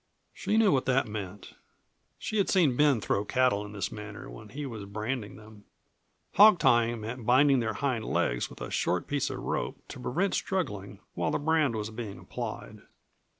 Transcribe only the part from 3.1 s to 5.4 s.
cattle in this manner when he was branding